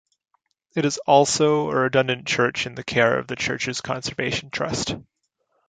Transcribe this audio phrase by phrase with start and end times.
[0.75, 4.95] It is also a redundant church in the care of the Churches Conservation Trust.